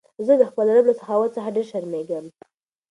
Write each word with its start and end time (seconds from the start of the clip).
زه 0.25 0.33
د 0.37 0.43
خپل 0.49 0.65
رب 0.75 0.85
له 0.89 0.95
سخاوت 0.99 1.31
څخه 1.37 1.53
ډېر 1.55 1.65
شرمېږم. 1.71 2.25